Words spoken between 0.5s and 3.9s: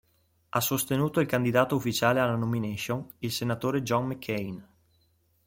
sostenuto il candidato ufficiale alla nomination, il senatore